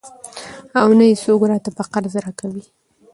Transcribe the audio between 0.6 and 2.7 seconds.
او نه يې څوک راته په قرض راکوي.